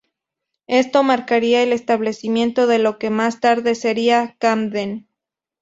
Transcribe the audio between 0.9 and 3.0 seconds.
marcaría el establecimiento de lo